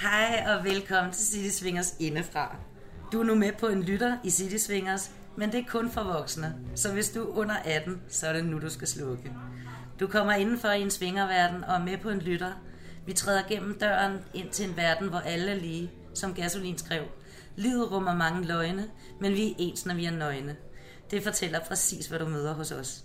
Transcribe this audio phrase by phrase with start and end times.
[0.00, 2.56] Hej og velkommen til City Swingers indefra.
[3.12, 6.02] Du er nu med på en lytter i City Swingers, men det er kun for
[6.02, 6.54] voksne.
[6.74, 9.32] Så hvis du er under 18, så er det nu, du skal slukke.
[10.00, 12.52] Du kommer indenfor i en svingerverden og er med på en lytter.
[13.06, 17.02] Vi træder gennem døren ind til en verden, hvor alle er lige, som Gasolin skrev.
[17.56, 18.90] Livet rummer mange løgne,
[19.20, 20.56] men vi er ens, når vi er nøgne.
[21.10, 23.04] Det fortæller præcis, hvad du møder hos os.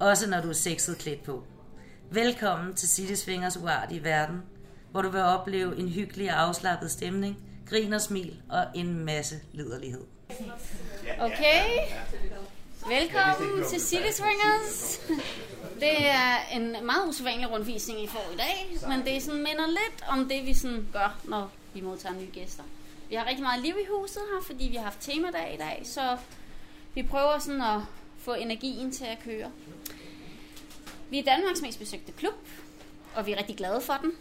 [0.00, 1.44] Også når du er sexet klædt på.
[2.10, 4.42] Velkommen til City Swingers uartige verden,
[4.92, 7.38] hvor du vil opleve en hyggelig og afslappet stemning,
[7.68, 10.04] grin og smil og en masse liderlighed.
[11.20, 11.64] Okay.
[12.88, 15.00] Velkommen til City Swingers.
[15.80, 20.04] Det er en meget usædvanlig rundvisning, I får i dag, men det sådan minder lidt
[20.08, 22.62] om det, vi sådan gør, når vi modtager nye gæster.
[23.08, 25.82] Vi har rigtig meget liv i huset her, fordi vi har haft temadag i dag,
[25.84, 26.16] så
[26.94, 27.80] vi prøver sådan at
[28.18, 29.50] få energien til at køre.
[31.10, 32.34] Vi er Danmarks mest besøgte klub,
[33.14, 34.12] og vi er rigtig glade for den.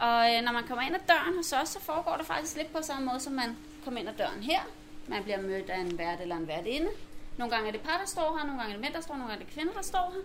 [0.00, 2.72] Og øh, når man kommer ind ad døren hos os, så foregår det faktisk lidt
[2.72, 4.60] på samme måde, som man kommer ind ad døren her.
[5.06, 6.88] Man bliver mødt af en vært eller en værtinde.
[7.36, 9.14] Nogle gange er det par, der står her, nogle gange er det mænd, der står,
[9.14, 10.22] nogle gange er det kvinder, der står her.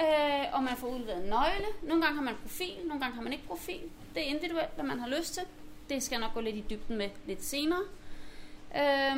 [0.00, 1.66] Øh, og man får udleveret en nøgle.
[1.82, 3.82] Nogle gange har man profil, nogle gange har man ikke profil.
[4.14, 5.42] Det er individuelt, hvad man har lyst til.
[5.88, 7.82] Det skal jeg nok gå lidt i dybden med lidt senere.
[8.76, 9.16] Øh,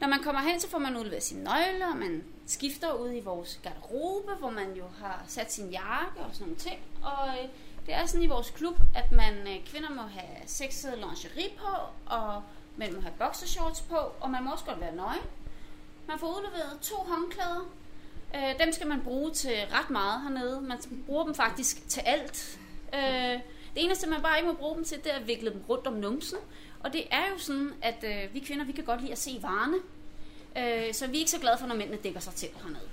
[0.00, 3.20] når man kommer hen, så får man udleveret sine nøgler, og man skifter ud i
[3.20, 6.78] vores garderobe, hvor man jo har sat sin jakke og sådan nogle ting.
[7.02, 7.48] Og øh,
[7.86, 11.76] det er sådan i vores klub, at man øh, kvinder må have sexet lingerie på,
[12.06, 12.42] og
[12.76, 15.22] man må have boxershorts på, og man må også godt være nøgen.
[16.08, 17.72] Man får udleveret to håndklæder.
[18.34, 20.60] Øh, dem skal man bruge til ret meget hernede.
[20.60, 22.58] Man bruger dem faktisk til alt.
[22.94, 23.40] Øh,
[23.74, 25.86] det eneste, man bare ikke må bruge dem til, det er at vikle dem rundt
[25.86, 26.38] om numsen.
[26.80, 29.38] Og det er jo sådan, at øh, vi kvinder, vi kan godt lide at se
[29.42, 29.76] varerne.
[30.56, 32.88] Øh, så vi er ikke så glade for, når mændene dækker sig til hernede.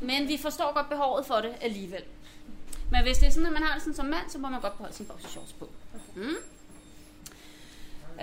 [0.00, 2.02] Men vi forstår godt behovet for det alligevel.
[2.90, 4.60] Men hvis det er sådan, at man har det sådan som mand, så må man
[4.60, 5.68] godt beholde sin boxershorts på.
[6.14, 6.36] Mm.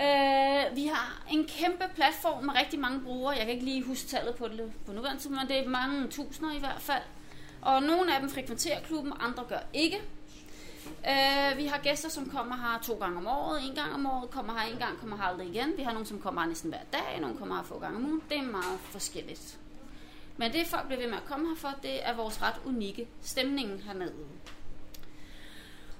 [0.00, 3.36] Øh, vi har en kæmpe platform med rigtig mange brugere.
[3.36, 6.56] Jeg kan ikke lige huske tallet på det på nuværende, men det er mange tusinder
[6.56, 7.02] i hvert fald.
[7.62, 9.96] Og nogle af dem frekventerer klubben, andre gør ikke.
[10.86, 14.30] Øh, vi har gæster, som kommer her to gange om året, en gang om året,
[14.30, 15.72] kommer her en gang, kommer her aldrig igen.
[15.76, 18.04] Vi har nogle, som kommer her næsten hver dag, nogle kommer her få gange om
[18.04, 18.22] ugen.
[18.28, 19.58] Det er meget forskelligt.
[20.36, 23.08] Men det folk bliver ved med at komme her for, det er vores ret unikke
[23.22, 24.14] stemning hernede.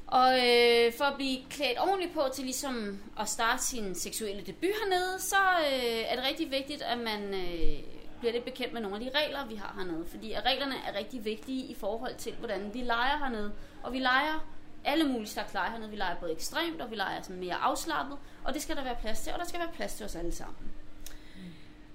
[0.09, 4.71] Og øh, for at blive klædt ordentligt på til ligesom at starte sin seksuelle debut
[4.83, 7.83] hernede, så øh, er det rigtig vigtigt, at man øh,
[8.19, 10.07] bliver lidt bekendt med nogle af de regler, vi har hernede.
[10.11, 13.53] Fordi at reglerne er rigtig vigtige i forhold til, hvordan vi leger hernede.
[13.83, 14.47] Og vi leger
[14.85, 15.91] alle mulige slags leger hernede.
[15.91, 18.19] Vi leger både ekstremt, og vi leger sådan mere afslappet.
[18.45, 20.33] Og det skal der være plads til, og der skal være plads til os alle
[20.33, 20.73] sammen.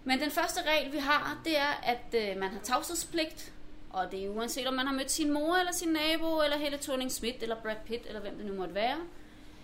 [0.03, 3.53] Men den første regel, vi har, det er, at øh, man har tavshedspligt.
[3.93, 6.77] Og det er uanset om man har mødt sin mor, eller sin nabo, eller Helle
[6.77, 8.97] thorning Smith, eller Brad Pitt, eller hvem det nu måtte være.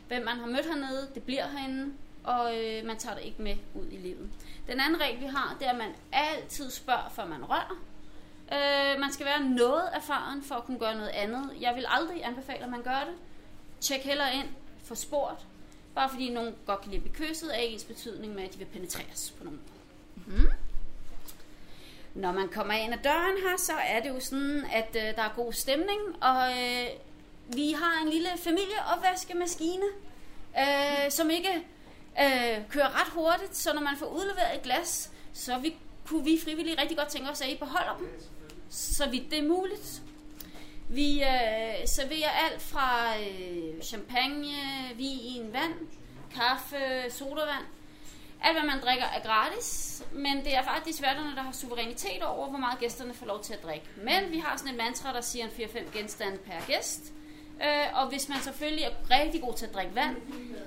[0.07, 3.55] Hvem man har mødt hernede, det bliver herinde, og øh, man tager det ikke med
[3.75, 4.29] ud i livet.
[4.67, 7.81] Den anden regel, vi har, det er, at man altid spørger, før man rører.
[8.53, 11.51] Øh, man skal være noget erfaren for at kunne gøre noget andet.
[11.61, 13.15] Jeg vil aldrig anbefale, at man gør det.
[13.81, 14.47] Tjek heller ind,
[14.83, 15.45] for sport.
[15.95, 18.57] Bare fordi nogen godt kan lide at blive kysset, er ens betydning med, at de
[18.57, 20.39] vil penetreres på nogen måde.
[20.39, 20.47] Mhm.
[22.15, 25.21] Når man kommer ind ad døren her, så er det jo sådan, at øh, der
[25.21, 26.87] er god stemning, og øh,
[27.55, 29.85] vi har en lille familieopvaskemaskine,
[30.59, 31.55] øh, som ikke
[32.21, 35.75] øh, kører ret hurtigt, så når man får udleveret et glas, så vi,
[36.05, 38.07] kunne vi frivillige rigtig godt tænke os, at I beholder dem,
[38.69, 40.01] så vidt det er muligt.
[40.89, 44.55] Vi øh, serverer alt fra øh, champagne,
[44.95, 45.73] vin, vand,
[46.35, 46.77] kaffe,
[47.09, 47.65] sodavand,
[48.43, 52.49] alt, hvad man drikker, er gratis, men det er faktisk værterne, der har suverænitet over,
[52.49, 53.85] hvor meget gæsterne får lov til at drikke.
[53.97, 57.13] Men vi har sådan et mantra, der siger en 4-5 genstande per gæst.
[57.63, 60.15] Øh, og hvis man selvfølgelig er rigtig god til at drikke vand,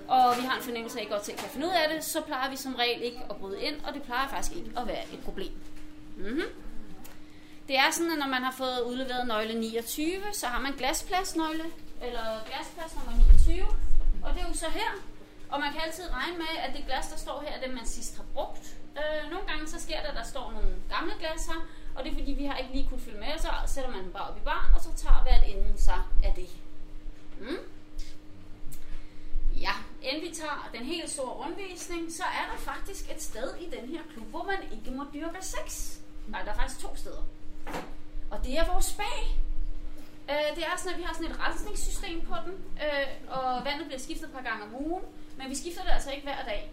[0.08, 2.20] og vi har en fornemmelse af, at I godt kan finde ud af det, så
[2.20, 5.04] plejer vi som regel ikke at bryde ind, og det plejer faktisk ikke at være
[5.12, 5.52] et problem.
[6.16, 6.42] Mm-hmm.
[7.68, 11.64] Det er sådan, at når man har fået udleveret nøgle 29, så har man glaspladsnøgle,
[12.02, 13.66] eller glasplads nummer 29,
[14.22, 14.90] og det er jo så her,
[15.52, 17.86] og man kan altid regne med, at det glas, der står her, er det, man
[17.86, 18.76] sidst har brugt.
[18.98, 21.60] Øh, nogle gange så sker det, at der står nogle gamle glas her,
[21.94, 24.12] og det er fordi, vi har ikke lige kunne følge med, så sætter man dem
[24.12, 26.50] bare op i barn, og så tager hvert ende sig af det.
[27.40, 27.62] Mm.
[29.60, 29.72] Ja,
[30.02, 33.88] inden vi tager den helt store rundvisning, så er der faktisk et sted i den
[33.88, 35.98] her klub, hvor man ikke må dyrke sex.
[36.26, 37.24] Nej, der er faktisk to steder.
[38.30, 39.12] Og det er vores spa.
[40.30, 42.52] Øh, det er sådan, at vi har sådan et rensningssystem på den,
[42.84, 45.04] øh, og vandet bliver skiftet et par gange om ugen.
[45.42, 46.70] Men vi skifter det altså ikke hver dag.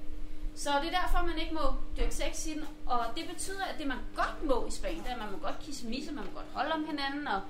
[0.56, 1.66] Så det er derfor, man ikke må
[1.98, 2.66] dyrke sex i den.
[2.86, 5.38] Og det betyder, at det man godt må i Spanien, det er, at man må
[5.38, 7.42] godt kisse misse, man må godt holde om hinanden, og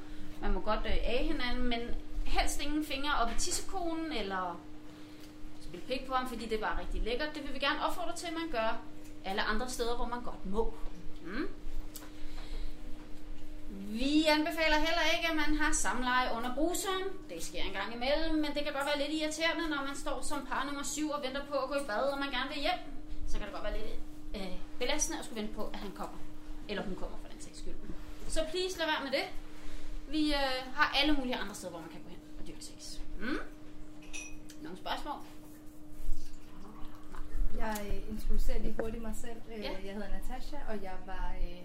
[0.42, 1.80] man må godt øh, af hinanden, men
[2.25, 4.60] helst ingen fingre op i tissekonen, eller
[5.62, 7.36] spille pik på ham, fordi det er bare rigtig lækkert.
[7.36, 8.81] Det vil vi gerne opfordre til, at man gør
[9.25, 10.74] alle andre steder, hvor man godt må.
[11.25, 11.48] Mm.
[13.89, 17.03] Vi anbefaler heller ikke, at man har samleje under bruseren.
[17.30, 20.21] Det sker en gang imellem, men det kan godt være lidt irriterende, når man står
[20.21, 22.59] som par nummer 7 og venter på at gå i bad, og man gerne vil
[22.65, 22.80] hjem.
[23.27, 23.94] Så kan det godt være lidt
[24.38, 26.18] øh, belastende at skulle vente på, at han kommer.
[26.69, 27.75] Eller hun kommer for den sags skyld.
[28.27, 29.25] Så please lad være med det.
[30.15, 33.00] Vi øh, har alle mulige andre steder, hvor man kan gå hen og dyrke sex.
[33.19, 33.39] Mm?
[34.62, 35.19] Nogle spørgsmål?
[37.57, 39.39] Jeg øh, introducerer lige hurtigt mig selv.
[39.56, 39.71] Øh, Ja.
[39.86, 41.59] Jeg hedder Natasha, og jeg var øh,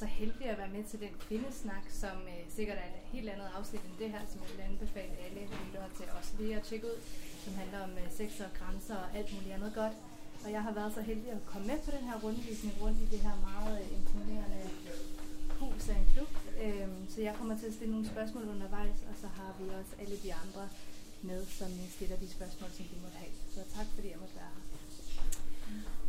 [0.00, 3.48] så heldig at være med til den kvindesnak, som øh, sikkert er et helt andet
[3.58, 6.86] afsnit end det her, som jeg vil anbefale alle lyttere til også lige at tjekke
[6.86, 6.98] ud,
[7.44, 9.96] som handler om øh, sex og grænser og alt muligt andet godt.
[10.44, 13.06] Og jeg har været så heldig at komme med på den her rundvisning rundt i
[13.14, 14.62] det her meget øh, imponerende
[15.60, 16.32] hus af en klub.
[16.64, 19.94] Øhm, så jeg kommer til at stille nogle spørgsmål undervejs, og så har vi også
[20.02, 20.64] alle de andre
[21.22, 23.34] med, som stiller de spørgsmål, som de måtte have.
[23.54, 24.63] Så tak fordi jeg måtte være her.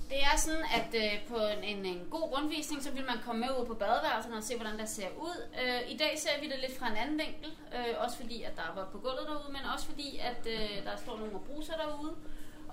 [0.10, 3.42] Det er sådan, at øh, på en, en, en god rundvisning, så vil man komme
[3.42, 5.38] med ud på badeværelserne og se, hvordan der ser ud.
[5.62, 8.56] Øh, I dag ser vi det lidt fra en anden vinkel, øh, også fordi, at
[8.56, 12.14] der var på gulvet derude, men også fordi, at øh, der står nogle bruser derude.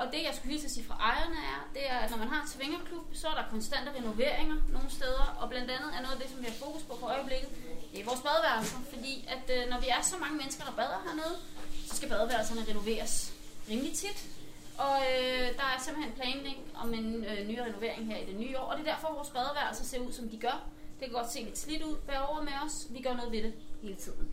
[0.00, 2.28] Og det, jeg skulle hilse at sige fra ejerne er, det er, at når man
[2.28, 6.14] har en svingerklub, så er der konstante renoveringer nogle steder, og blandt andet er noget
[6.16, 7.48] af det, som vi har fokus på for øjeblikket,
[7.92, 8.78] det er vores badeværelser.
[8.92, 11.34] Fordi at øh, når vi er så mange mennesker, der bader hernede,
[11.88, 13.32] så skal badeværelserne renoveres
[13.70, 14.18] rimelig tit.
[14.82, 18.58] Og øh, der er simpelthen planlægning om en øh, ny renovering her i det nye
[18.58, 20.66] år, og det er derfor, vores badeværelser ser ud, som de gør.
[21.00, 21.96] Det kan godt se lidt slidt ud.
[22.06, 22.86] Vær over med os.
[22.90, 24.28] Vi gør noget ved det hele tiden.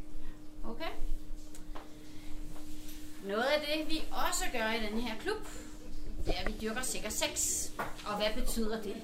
[0.64, 0.92] Okay?
[3.24, 5.48] Noget af det, vi også gør i den her klub,
[6.26, 7.66] det er, at vi dyrker sikker sex.
[8.06, 8.96] Og hvad betyder det?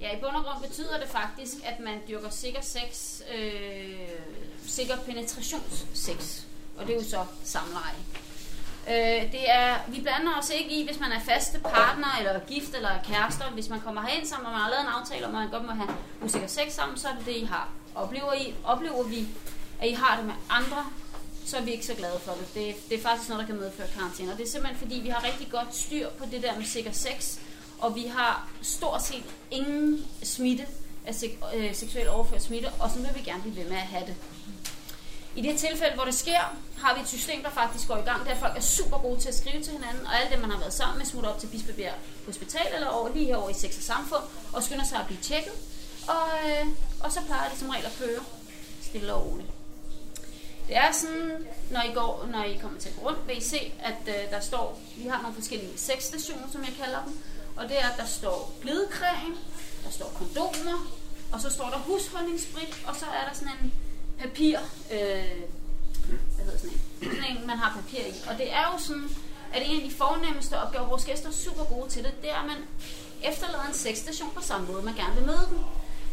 [0.00, 4.08] Ja, i bund og grund betyder det faktisk, at man dyrker sikker sex, øh,
[4.66, 6.44] sikker penetrationssex.
[6.76, 7.94] Og det er jo så samleje.
[8.88, 12.74] Øh, det er, vi blander os ikke i, hvis man er faste partner, eller gift,
[12.74, 13.44] eller kærester.
[13.50, 15.64] Hvis man kommer herind sammen, og man har lavet en aftale om, at man godt
[15.64, 15.88] må have
[16.22, 17.68] usikker sex sammen, så er det det, I har.
[17.94, 19.28] Oplever, I, oplever vi,
[19.80, 20.86] at I har det med andre,
[21.46, 22.54] så er vi ikke så glade for det.
[22.54, 22.88] det.
[22.90, 24.32] Det er faktisk noget, der kan medføre karantæne.
[24.32, 26.92] Og det er simpelthen fordi, vi har rigtig godt styr på det der med sikker
[26.92, 27.38] sex,
[27.78, 30.66] og vi har stort set ingen smitte
[31.06, 33.82] af sek- øh, seksuel overført smitte, og så vil vi gerne blive ved med at
[33.82, 34.14] have det.
[35.36, 38.26] I det tilfælde, hvor det sker, har vi et system, der faktisk går i gang,
[38.26, 40.58] der folk er super gode til at skrive til hinanden, og alle dem, man har
[40.58, 41.94] været sammen med, smutter op til Bispebjerg
[42.26, 44.22] Hospital eller over, lige herovre i Sex og Samfund,
[44.52, 45.52] og skynder sig at blive tjekket.
[46.08, 46.66] Og, øh,
[47.00, 48.20] og så plejer det som regel at køre
[48.82, 49.48] stille og roligt.
[50.68, 53.40] Det er sådan, når I, går, når I kommer til at gå rundt, vil I
[53.40, 57.18] se, at øh, der står, vi har nogle forskellige sexstationer, som jeg kalder dem,
[57.56, 59.36] og det er, at der står glidecreme,
[59.84, 60.92] der står kondomer,
[61.32, 63.72] og så står der husholdningssprit, og så er der sådan en
[64.18, 64.58] papir,
[64.92, 64.98] øh,
[66.34, 68.14] hvad hedder sådan en, sådan en, man har papir i.
[68.30, 69.08] Og det er jo sådan,
[69.52, 72.36] at en af de fornemmeste opgaver, vores gæster er super gode til det, det er,
[72.36, 72.56] at man
[73.24, 75.58] efterlader en sexstation på samme måde, man gerne vil møde dem.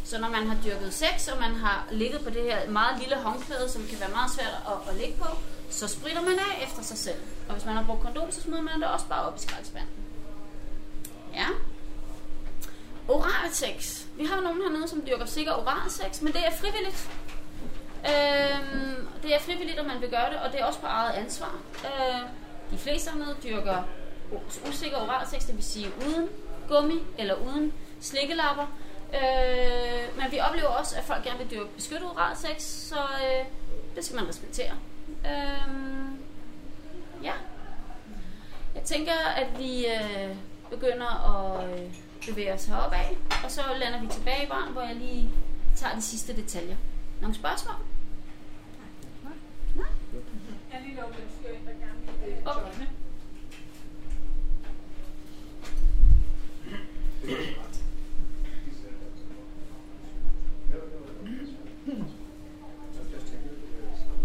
[0.03, 3.15] Så når man har dyrket sex, og man har ligget på det her meget lille
[3.15, 5.27] håndklæde, som kan være meget svært at, at ligge på,
[5.69, 7.21] så spritter man af efter sig selv.
[7.47, 9.89] Og hvis man har brugt kondom, så smider man det også bare op i skraldespanden.
[11.33, 11.47] Ja.
[13.07, 14.05] Oral sex.
[14.17, 17.09] Vi har nogen hernede, som dyrker sikker oral sex, men det er frivilligt.
[18.05, 21.13] Øhm, det er frivilligt, om man vil gøre det, og det er også på eget
[21.13, 21.55] ansvar.
[21.85, 22.21] Øh,
[22.71, 23.83] de fleste hernede dyrker
[24.69, 26.29] usikker oral sex, det vil sige uden
[26.67, 28.65] gummi eller uden slikkelapper.
[29.13, 33.45] Øh, men vi oplever også, at folk gerne vil dyrke beskyttet oral sex, så øh,
[33.95, 34.71] det skal man respektere.
[35.25, 35.71] Øh,
[37.23, 37.33] ja.
[38.75, 40.35] Jeg tænker, at vi øh,
[40.69, 41.93] begynder at øh,
[42.27, 45.31] bevæge os heroppe af, og så lander vi tilbage i barn, hvor jeg lige
[45.75, 46.75] tager de sidste detaljer.
[47.21, 47.75] Nogle spørgsmål?
[50.71, 52.87] Jeg lige lukket en fyr ind, der gerne vil øh, Okay.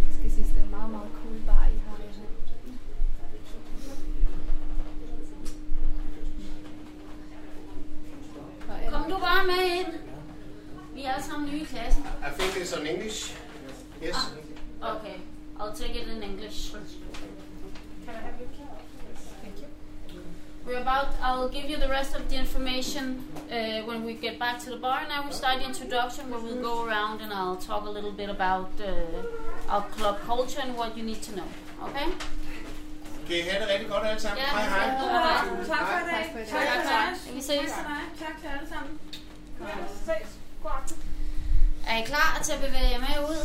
[0.07, 2.27] Jeg skal sige, det er en meget, meget cool bar, I har her.
[8.91, 9.95] Kom du bare med ind.
[10.95, 12.03] Vi er alle sammen nye i klassen.
[12.03, 13.37] I think it's on English.
[14.03, 14.17] Yes.
[14.83, 15.17] Okay,
[15.61, 16.71] I'll take it in English.
[16.71, 18.63] Can I have your key?
[19.43, 19.69] Thank you.
[20.67, 24.59] We're about, I'll give you the rest of the information uh, when we get back
[24.65, 25.01] to the bar.
[25.09, 28.29] Now we start the introduction where we'll go around and I'll talk a little bit
[28.29, 31.49] about uh, our club culture and what you need to know.
[31.85, 32.09] Okay?
[33.29, 34.39] Kan I have det rigtig godt alle sammen?
[34.39, 34.89] Ja, hej hej.
[34.89, 35.65] hej.
[35.67, 36.25] Tak for i dag.
[36.25, 36.49] Tak for i dag.
[36.51, 37.13] Tak Tak, for tak.
[37.13, 37.35] os.
[37.35, 37.49] Vi ses.
[37.49, 38.27] Tak for dig.
[38.27, 39.01] Tak til alle sammen.
[39.61, 39.67] Ja,
[40.07, 40.29] ses.
[40.63, 40.97] God aften.
[41.89, 43.41] Er I klar til at bevæge jer med ud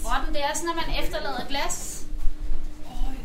[0.00, 0.34] i grotten?
[0.34, 2.06] Det er sådan, at man efterlader glas.
[2.86, 3.20] Åh, jeg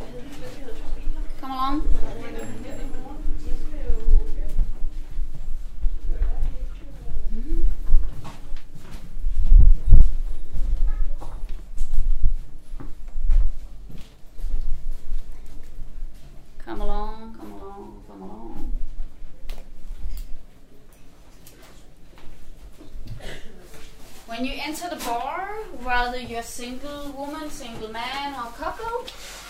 [26.36, 29.06] you're single woman, single man, or couple,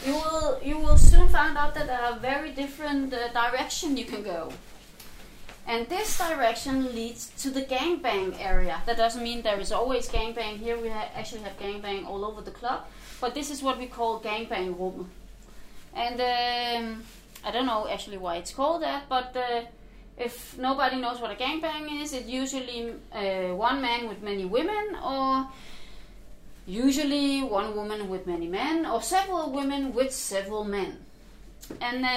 [0.05, 4.05] you will you will soon find out that there are very different uh, direction you
[4.05, 4.51] can go.
[5.67, 8.83] And this direction leads to the gangbang area.
[8.85, 10.77] That doesn't mean there is always gangbang here.
[10.79, 12.85] We ha- actually have gangbang all over the club,
[13.19, 15.09] but this is what we call gangbang room.
[15.95, 17.03] And um,
[17.43, 19.61] I don't know actually why it's called that, but uh,
[20.19, 24.85] if nobody knows what a gangbang is, it's usually uh, one man with many women,
[25.03, 25.47] or
[26.65, 31.05] usually one woman with many men, or several women with several men.
[31.81, 32.09] And uh,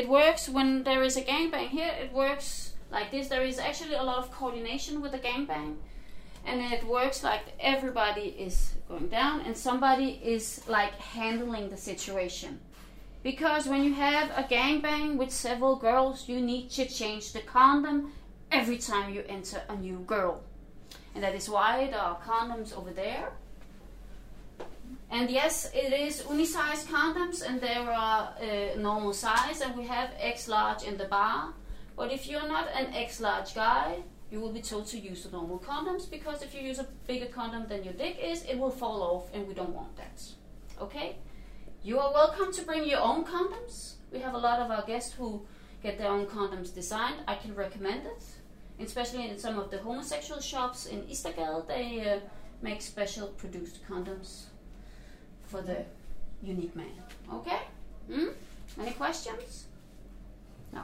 [0.00, 3.28] it works when there is a gangbang here, it works like this.
[3.28, 5.76] There is actually a lot of coordination with the gangbang.
[6.44, 12.60] And it works like everybody is going down and somebody is like handling the situation.
[13.24, 18.12] Because when you have a gangbang with several girls, you need to change the condom
[18.52, 20.40] every time you enter a new girl.
[21.14, 23.32] And that is why there are condoms over there.
[25.10, 30.10] And yes, it is unisize condoms, and there are uh, normal size, and we have
[30.18, 31.54] X large in the bar.
[31.96, 33.98] But if you're not an X large guy,
[34.30, 37.26] you will be told to use the normal condoms because if you use a bigger
[37.26, 40.22] condom than your dick is, it will fall off, and we don't want that.
[40.80, 41.16] Okay?
[41.84, 43.94] You are welcome to bring your own condoms.
[44.12, 45.46] We have a lot of our guests who
[45.82, 47.20] get their own condoms designed.
[47.28, 48.24] I can recommend it,
[48.80, 51.68] especially in some of the homosexual shops in Istedgade.
[51.68, 52.18] They uh,
[52.60, 54.46] make special produced condoms
[55.46, 55.84] for the
[56.42, 56.92] unique man.
[57.32, 57.60] Okay?
[58.10, 58.28] Hmm?
[58.80, 59.66] Any questions?
[60.72, 60.82] No.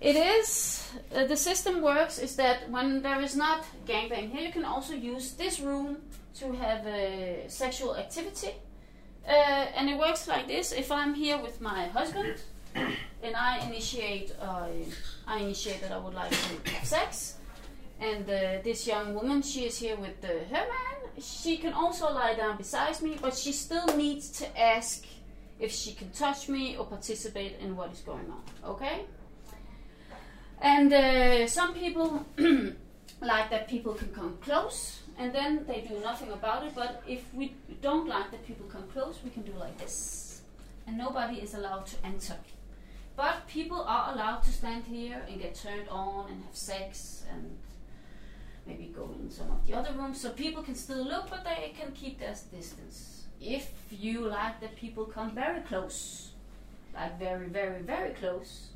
[0.00, 4.52] It is uh, the system works is that when there is not gangbang here, you
[4.52, 5.96] can also use this room
[6.34, 8.52] to have a sexual activity.
[9.26, 9.32] Uh,
[9.74, 12.34] and it works like this: if I'm here with my husband
[13.22, 14.68] and I initiate, uh,
[15.26, 17.38] I initiate that I would like to have sex,
[17.98, 20.95] and uh, this young woman, she is here with her man.
[21.20, 25.04] She can also lie down beside me, but she still needs to ask
[25.58, 28.42] if she can touch me or participate in what is going on.
[28.72, 29.04] Okay?
[30.60, 32.26] And uh, some people
[33.20, 36.74] like that people can come close and then they do nothing about it.
[36.74, 40.42] But if we don't like that people come close, we can do like this.
[40.86, 42.36] And nobody is allowed to enter.
[43.16, 47.56] But people are allowed to stand here and get turned on and have sex and
[48.66, 50.20] maybe go in some of the other rooms.
[50.20, 53.24] So people can still look, but they can keep their distance.
[53.40, 56.30] If you like that people come very close,
[56.94, 58.68] like very, very, very close,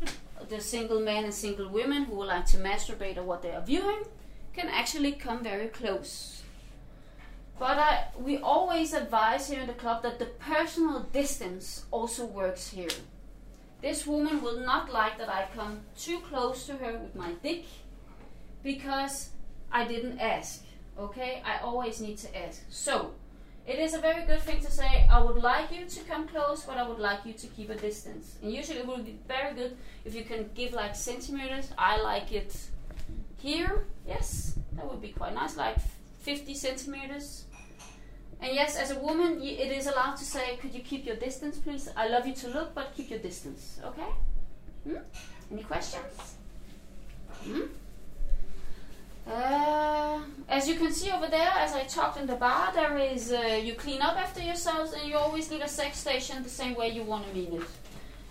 [0.48, 3.62] the single men and single women who would like to masturbate or what they are
[3.62, 4.04] viewing
[4.54, 6.42] can actually come very close.
[7.58, 12.70] But I, we always advise here in the club that the personal distance also works
[12.70, 12.88] here.
[13.82, 17.64] This woman will not like that I come too close to her with my dick
[18.62, 19.30] because
[19.72, 20.64] I didn't ask.
[20.98, 21.42] Okay?
[21.44, 22.62] I always need to ask.
[22.68, 23.12] So,
[23.66, 26.64] it is a very good thing to say, I would like you to come close,
[26.64, 28.36] but I would like you to keep a distance.
[28.42, 31.68] And usually it would be very good if you can give like centimeters.
[31.78, 32.56] I like it
[33.38, 33.86] here.
[34.06, 35.76] Yes, that would be quite nice, like
[36.20, 37.44] 50 centimeters.
[38.42, 41.58] And yes, as a woman, it is allowed to say, could you keep your distance,
[41.58, 41.88] please?
[41.96, 43.78] I love you to look, but keep your distance.
[43.84, 44.10] Okay?
[44.84, 44.96] Hmm?
[45.52, 46.36] Any questions?
[47.44, 47.62] Hmm?
[49.30, 53.32] Uh, as you can see over there, as I talked in the bar, there is
[53.32, 56.74] uh, you clean up after yourselves, and you always need a sex station the same
[56.74, 57.68] way you want to mean it.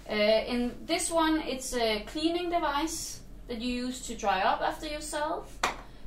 [0.09, 4.87] Uh, in this one, it's a cleaning device that you use to dry up after
[4.87, 5.57] yourself,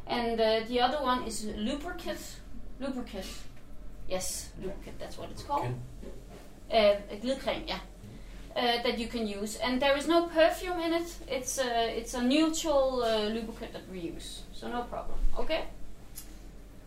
[0.06, 2.36] and uh, the other one is lubricant.
[2.78, 3.26] Lubricant.
[4.08, 4.98] Yes, lubricant.
[4.98, 5.74] That's what it's called.
[6.70, 7.78] Uh, glidecreme, yeah.
[8.54, 11.16] Uh, that you can use, and there is no perfume in it.
[11.26, 15.18] It's a it's a neutral uh, lubricant that we use, so no problem.
[15.38, 15.64] Okay.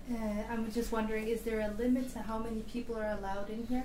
[0.10, 0.16] Uh,
[0.50, 3.84] I'm just wondering, is there a limit to how many people are allowed in here?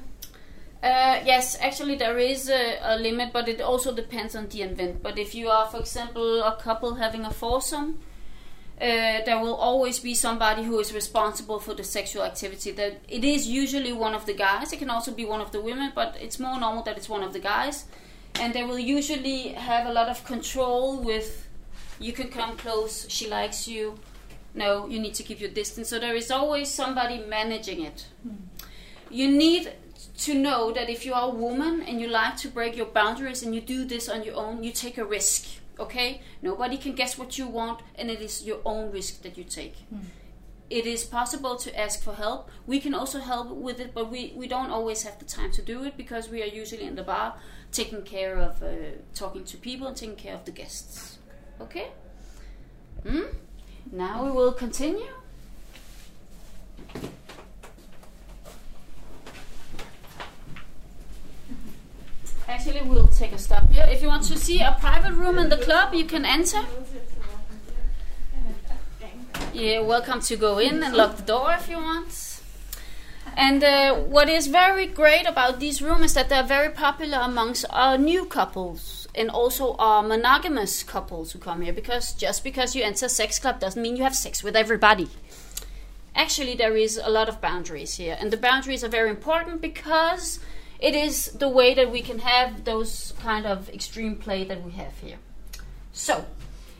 [0.81, 5.03] Uh, yes, actually there is a, a limit, but it also depends on the event.
[5.03, 7.99] But if you are, for example, a couple having a foursome,
[8.81, 12.71] uh, there will always be somebody who is responsible for the sexual activity.
[12.71, 14.73] That it is usually one of the guys.
[14.73, 17.25] It can also be one of the women, but it's more normal that it's one
[17.25, 17.87] of the guys,
[18.37, 21.49] and they will usually have a lot of control with.
[22.00, 23.07] You can come close.
[23.09, 23.99] She likes you.
[24.54, 25.88] No, you need to keep your distance.
[25.88, 28.07] So there is always somebody managing it.
[29.11, 29.73] You need
[30.19, 33.42] to know that if you are a woman and you like to break your boundaries
[33.42, 35.47] and you do this on your own, you take a risk.
[35.78, 36.23] Okay?
[36.42, 39.76] Nobody can guess what you want, and it is your own risk that you take.
[40.69, 42.49] It is possible to ask for help.
[42.66, 45.62] We can also help with it, but we, we don't always have the time to
[45.62, 47.35] do it because we are usually in the bar
[47.73, 48.69] taking care of uh,
[49.14, 51.19] talking to people and taking care of the guests.
[51.61, 51.88] Okay?
[53.07, 53.23] Hmm?
[53.93, 55.07] Now we will continue.
[62.49, 63.87] Actually, we'll take a stop here.
[63.88, 66.62] If you want to see a private room in the club, you can enter.
[69.52, 72.40] You're welcome to go in and lock the door if you want.
[73.37, 77.64] And uh, what is very great about these rooms is that they're very popular amongst
[77.71, 81.73] our new couples and also our monogamous couples who come here.
[81.73, 85.09] Because just because you enter a sex club doesn't mean you have sex with everybody.
[86.14, 90.40] Actually, there is a lot of boundaries here, and the boundaries are very important because
[90.81, 94.73] it is the way that we can have those kind of extreme play that we
[94.73, 95.19] have here.
[95.93, 96.26] So,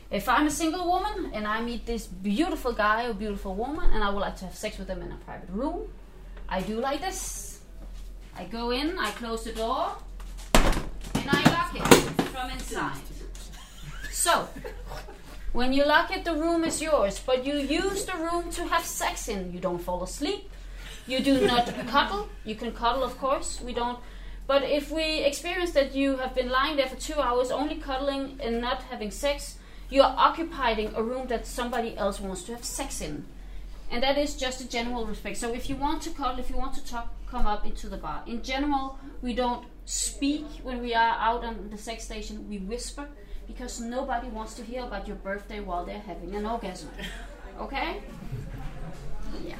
[0.09, 4.03] if I'm a single woman and I meet this beautiful guy or beautiful woman and
[4.03, 5.87] I would like to have sex with them in a private room,
[6.49, 7.61] I do like this.
[8.35, 9.95] I go in, I close the door,
[10.53, 13.01] and I lock it from inside.
[14.11, 14.47] So,
[15.51, 18.85] when you lock it, the room is yours, but you use the room to have
[18.85, 19.51] sex in.
[19.53, 20.49] You don't fall asleep.
[21.07, 22.29] You do not cuddle.
[22.45, 23.59] You can cuddle, of course.
[23.61, 23.99] We don't.
[24.47, 28.39] But if we experience that you have been lying there for two hours only cuddling
[28.41, 29.57] and not having sex,
[29.89, 33.25] you are occupying a room that somebody else wants to have sex in.
[33.89, 35.37] And that is just a general respect.
[35.37, 37.97] So if you want to cuddle, if you want to talk, come up into the
[37.97, 38.23] bar.
[38.25, 42.47] In general, we don't speak when we are out on the sex station.
[42.49, 43.07] We whisper
[43.47, 46.89] because nobody wants to hear about your birthday while they're having an orgasm.
[47.59, 48.01] Okay?
[49.45, 49.55] Yeah.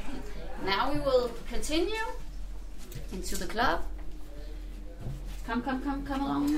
[0.66, 1.94] Now we will continue
[3.12, 3.84] into the club.
[5.46, 6.50] Come, come, come, come along.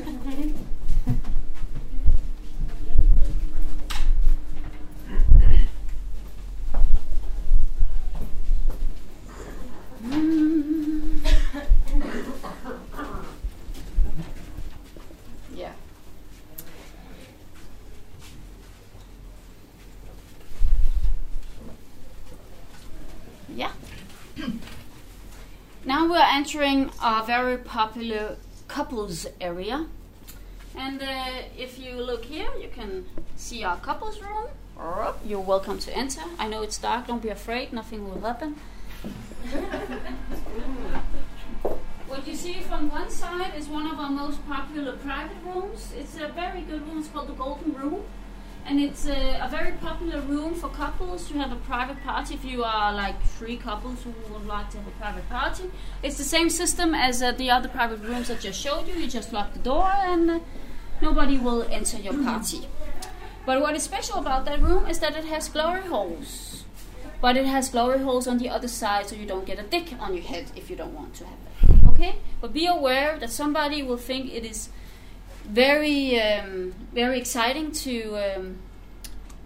[15.54, 15.72] yeah.
[23.56, 23.72] Yeah.
[26.04, 28.36] Now we're entering a very popular
[28.68, 29.86] couples area.
[30.76, 33.06] And uh, if you look here, you can
[33.38, 34.48] see our couples room.
[35.26, 36.22] You're welcome to enter.
[36.38, 38.56] I know it's dark, don't be afraid, nothing will happen.
[42.08, 45.94] what you see from one side is one of our most popular private rooms.
[45.98, 48.04] It's a very good room, it's called the Golden Room.
[48.66, 52.46] And it's a, a very popular room for couples to have a private party if
[52.46, 55.70] you are like three couples who would like to have a private party.
[56.02, 58.94] It's the same system as uh, the other private rooms I just showed you.
[58.94, 60.40] You just lock the door and uh,
[61.02, 62.68] nobody will enter your party.
[63.46, 66.64] But what is special about that room is that it has glory holes.
[67.20, 69.94] But it has glory holes on the other side so you don't get a dick
[70.00, 71.90] on your head if you don't want to have that.
[71.90, 72.16] Okay?
[72.40, 74.70] But be aware that somebody will think it is
[75.46, 78.58] very um, very exciting to um,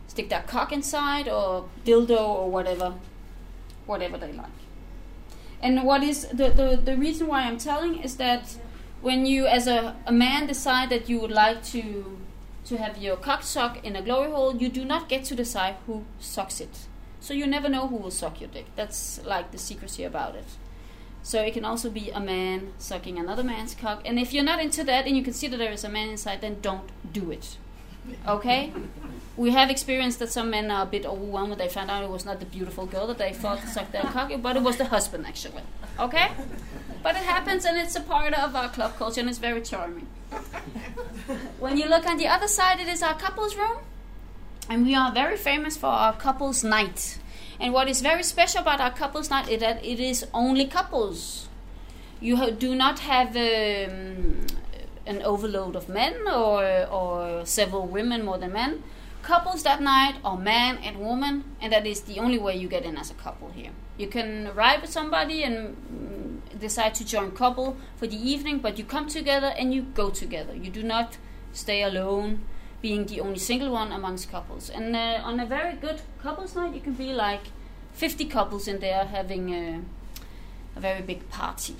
[0.07, 2.93] stick their cock inside or dildo or whatever
[3.85, 4.47] whatever they like.
[5.61, 8.57] And what is the, the, the reason why i'm telling is that
[9.01, 12.19] when you as a, a man decide that you would like to
[12.65, 15.75] to have your cock suck in a glory hole you do not get to decide
[15.85, 16.87] who sucks it.
[17.19, 18.67] So you never know who will suck your dick.
[18.75, 20.45] That's like the secrecy about it
[21.27, 24.01] so it can also be a man sucking another man's cock.
[24.05, 26.07] And if you're not into that and you can see that there is a man
[26.07, 27.57] inside, then don't do it.
[28.25, 28.71] Okay?
[29.35, 32.09] we have experienced that some men are a bit overwhelmed when they found out it
[32.09, 34.85] was not the beautiful girl that they thought sucked their cock, but it was the
[34.85, 35.63] husband actually.
[35.99, 36.31] Okay?
[37.03, 40.07] But it happens and it's a part of our club culture and it's very charming.
[41.59, 43.79] when you look on the other side, it is our couples room.
[44.69, 47.17] And we are very famous for our couples night.
[47.59, 51.47] And what is very special about our couples night is that it is only couples.
[52.19, 54.45] You do not have um,
[55.05, 58.83] an overload of men or, or several women more than men.
[59.23, 62.85] Couples that night are man and woman, and that is the only way you get
[62.85, 63.71] in as a couple here.
[63.97, 68.77] You can arrive with somebody and mm, decide to join couple for the evening, but
[68.77, 70.55] you come together and you go together.
[70.55, 71.17] You do not
[71.51, 72.45] stay alone
[72.87, 74.69] being the only single one amongst couples.
[74.69, 77.45] And uh, on a very good couples night, you can be like
[77.93, 79.81] 50 couples in there having a,
[80.77, 81.75] a very big party.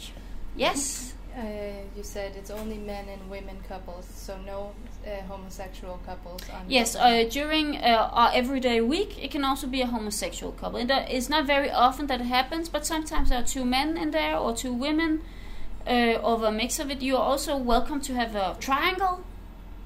[0.58, 1.14] Yes?
[1.34, 1.42] Uh,
[1.96, 4.74] you said it's only men and women couples, so no
[5.06, 6.42] uh, homosexual couples.
[6.54, 10.80] On Yes, uh, during uh, our everyday week, it can also be a homosexual couple.
[10.80, 14.12] And it's not very often that it happens, but sometimes there are two men in
[14.12, 15.22] there or two women
[15.86, 17.02] uh, of a mix of it.
[17.02, 19.24] You're also welcome to have a triangle,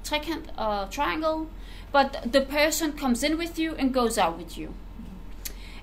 [0.04, 1.48] trekant, uh, triangle,
[1.90, 4.74] but the person comes in with you and goes out with you.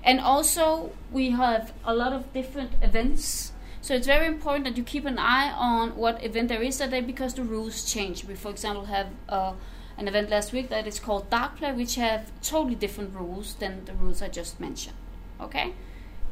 [0.02, 3.52] And also, we have a lot of different events.
[3.82, 6.90] So it's very important that you keep an eye on what event there is that
[6.90, 8.24] day because the rules change.
[8.24, 9.52] We, for example, have uh,
[9.98, 13.84] an event last week that is called Dark Play, which have totally different rules than
[13.84, 14.96] the rules I just mentioned.
[15.40, 15.74] Okay?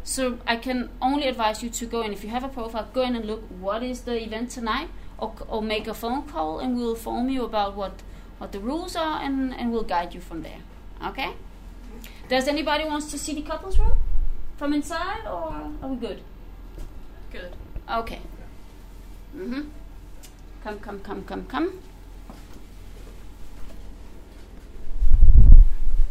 [0.02, 2.12] So I can only advise you to go in.
[2.12, 5.34] If you have a profile, go in and look what is the event tonight, or,
[5.48, 8.02] or make a phone call, and we'll inform you about what,
[8.38, 10.60] what the rules are, and, and we'll guide you from there.
[11.04, 11.32] Okay?
[12.28, 13.92] Does anybody wants to see the couples room
[14.56, 16.20] from inside, or are we good?
[17.32, 17.52] Good.
[17.90, 18.20] Okay.
[19.36, 19.68] Mhm.
[20.64, 21.72] Come, come, come, come, come.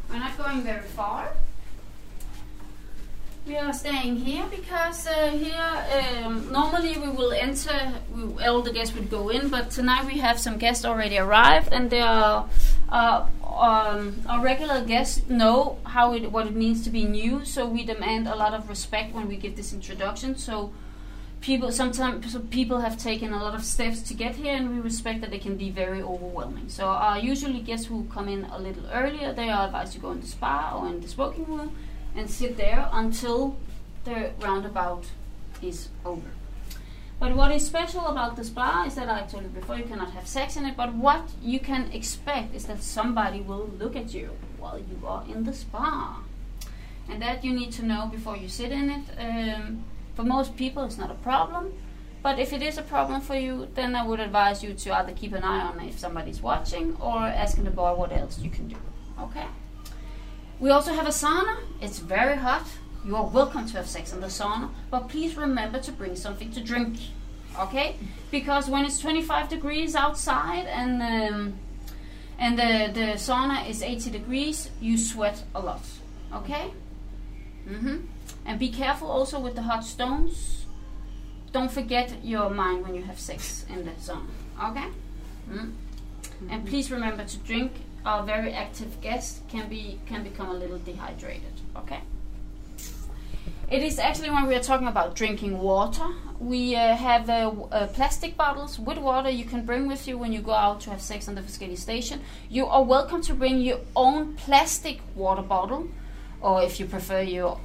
[0.10, 1.34] We're not going very far.
[3.47, 7.93] We are staying here because uh, here um, normally we will enter.
[8.13, 11.69] We, all the guests would go in, but tonight we have some guests already arrived,
[11.71, 12.49] and they are.
[12.89, 13.25] Uh,
[13.57, 17.86] um, our regular guests know how it, what it means to be new, so we
[17.86, 20.38] demand a lot of respect when we give this introduction.
[20.38, 20.73] So
[21.39, 24.81] people sometimes so people have taken a lot of steps to get here and we
[24.81, 28.57] respect that they can be very overwhelming so uh, usually guests who come in a
[28.57, 31.71] little earlier they are advised to go in the spa or in the smoking room
[32.17, 33.56] and sit there until
[34.03, 35.06] the roundabout
[35.62, 36.32] is over
[37.19, 40.12] but what is special about the spa is that I told you before you cannot
[40.12, 44.13] have sex in it, but what you can expect is that somebody will look at
[44.13, 46.21] you while you are in the spa.
[47.10, 49.03] And that you need to know before you sit in it.
[49.17, 51.73] Um, for most people, it's not a problem.
[52.21, 55.13] But if it is a problem for you, then I would advise you to either
[55.13, 58.67] keep an eye on if somebody's watching or asking the boy what else you can
[58.67, 58.75] do.
[59.19, 59.45] Okay?
[60.60, 61.58] We also have a sauna.
[61.82, 62.65] It's very hot.
[63.06, 66.52] You are welcome to have sex in the sauna, but please remember to bring something
[66.52, 66.98] to drink.
[67.60, 67.96] Okay?
[68.32, 71.54] Because when it's 25 degrees outside and um,
[72.39, 75.84] and the, the sauna is 80 degrees, you sweat a lot.
[76.34, 76.72] Okay?
[77.67, 77.98] Mm-hmm.
[78.46, 80.65] And be careful also with the hot stones.
[81.52, 84.28] Don't forget your mind when you have sex in the sauna.
[84.63, 84.88] Okay?
[85.50, 85.74] Mm.
[86.50, 87.72] And please remember to drink.
[88.08, 91.56] Our very active guests can be can become a little dehydrated.
[91.76, 92.00] Okay?
[93.70, 96.08] It is actually when we are talking about drinking water,
[96.39, 100.32] we uh, have uh, uh, plastic bottles with water you can bring with you when
[100.32, 102.22] you go out to have sex on the Fiscali station.
[102.50, 105.89] You are welcome to bring your own plastic water bottle,
[106.39, 107.60] or if you prefer your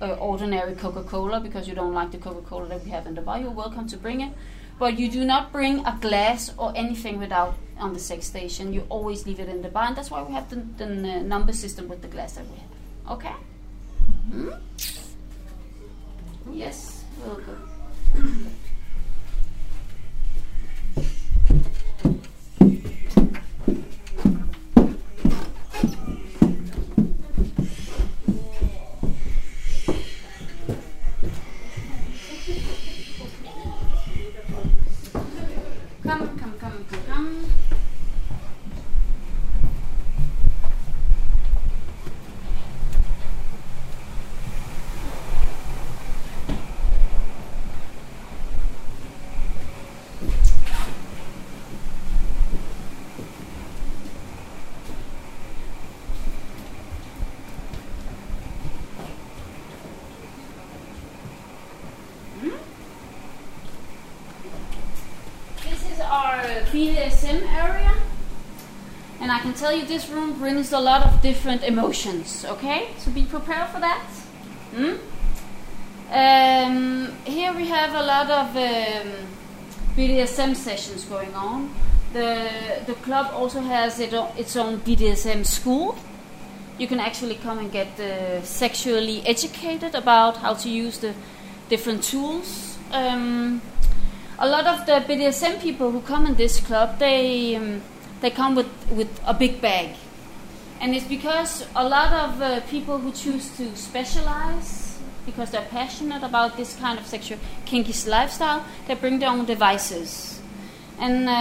[0.00, 3.14] uh, ordinary Coca Cola because you don't like the Coca Cola that we have in
[3.14, 4.32] the bar, you're welcome to bring it.
[4.78, 8.72] But you do not bring a glass or anything without on the sex station.
[8.72, 11.52] You always leave it in the bar, and that's why we have the, the number
[11.52, 13.16] system with the glass that we have.
[13.18, 13.34] Okay?
[14.30, 14.50] Hmm?
[16.52, 17.56] Yes, will go.
[36.04, 37.46] Come, come, come, come, come.
[65.64, 67.92] This is our BDSM area.
[69.20, 72.88] And I can tell you this room brings a lot of different emotions, okay?
[72.98, 74.02] So be prepared for that.
[74.74, 74.94] Hmm?
[76.10, 79.12] Um, here we have a lot of um,
[79.96, 81.74] BDSM sessions going on.
[82.12, 85.96] The, the club also has it its own BDSM school.
[86.78, 91.14] You can actually come and get uh, sexually educated about how to use the
[91.68, 92.78] different tools.
[92.92, 93.60] Um,
[94.38, 97.82] a lot of the BDSM people who come in this club, they um,
[98.20, 99.96] they come with with a big bag,
[100.80, 106.22] and it's because a lot of uh, people who choose to specialize because they're passionate
[106.22, 110.40] about this kind of sexual kinky lifestyle, they bring their own devices.
[110.98, 111.32] And uh,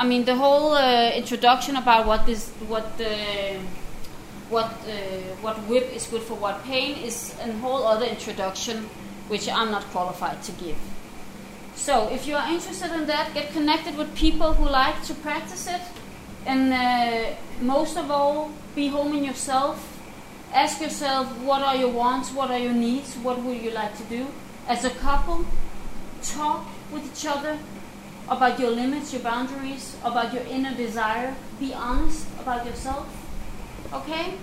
[0.00, 3.58] I mean the whole uh, introduction about what this what the
[4.48, 8.88] what uh, what whip is good for what pain is a whole other introduction,
[9.28, 10.78] which I'm not qualified to give.
[11.74, 15.66] So, if you are interested in that, get connected with people who like to practice
[15.66, 15.82] it,
[16.46, 19.98] and uh, most of all, be home in yourself.
[20.54, 24.04] Ask yourself what are your wants, what are your needs, what would you like to
[24.04, 24.28] do
[24.68, 25.44] as a couple.
[26.22, 27.58] Talk with each other
[28.28, 31.34] about your limits, your boundaries, about your inner desire.
[31.58, 33.08] Be honest about yourself.
[33.92, 34.34] Okay?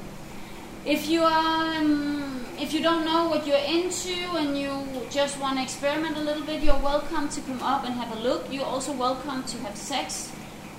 [0.85, 4.69] If you are, um, if you don't know what you're into and you
[5.09, 8.19] just want to experiment a little bit, you're welcome to come up and have a
[8.19, 8.51] look.
[8.51, 10.33] You're also welcome to have sex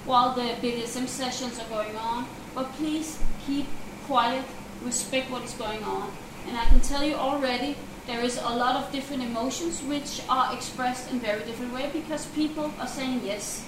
[0.05, 2.27] while the BDSM sessions are going on.
[2.55, 3.67] But please keep
[4.07, 4.45] quiet,
[4.83, 6.11] respect what is going on.
[6.47, 10.55] And I can tell you already, there is a lot of different emotions which are
[10.55, 13.65] expressed in very different way because people are saying yes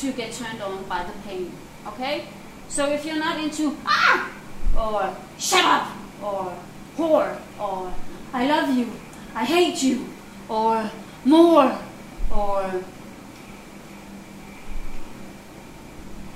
[0.00, 1.52] to get turned on by the pain.
[1.86, 2.24] Okay?
[2.68, 4.30] So if you're not into ah
[4.76, 5.88] or shut up
[6.22, 6.56] or
[6.96, 7.92] whore or
[8.32, 8.90] I love you,
[9.34, 10.06] I hate you
[10.48, 10.90] or
[11.24, 11.78] more
[12.34, 12.84] or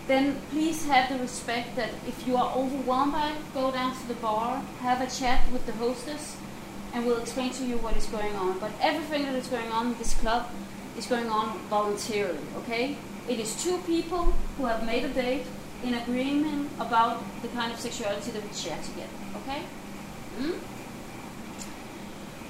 [0.07, 4.09] then please have the respect that if you are overwhelmed by it, go down to
[4.09, 6.37] the bar, have a chat with the hostess,
[6.93, 8.59] and we'll explain to you what is going on.
[8.59, 10.47] But everything that is going on in this club
[10.99, 12.97] is going on voluntarily, okay?
[13.29, 15.47] It is two people who have made a date
[15.83, 19.63] in agreement about the kind of sexuality that we share together, okay?
[20.39, 20.59] Mm?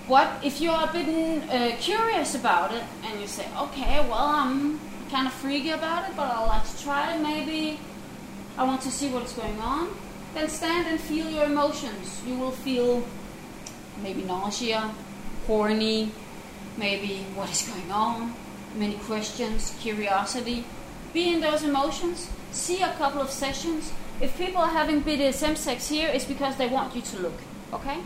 [0.07, 4.79] What if you're a bit uh, curious about it and you say, okay, well, I'm
[5.14, 7.20] kind of freaky about it, but I like to try it.
[7.20, 7.79] Maybe
[8.59, 9.96] I want to see what is going on.
[10.35, 12.20] Then stand and feel your emotions.
[12.27, 13.05] You will feel
[14.03, 14.92] maybe nausea,
[15.46, 16.11] horny,
[16.77, 18.35] maybe what is going on,
[18.74, 20.64] many questions, curiosity.
[21.12, 22.29] Be in those emotions.
[22.50, 23.92] See a couple of sessions.
[24.20, 27.38] If people are having BDSM sex here, it's because they want you to look.
[27.72, 27.98] Okay?